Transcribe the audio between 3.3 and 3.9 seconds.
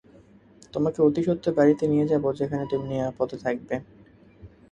থাকবে!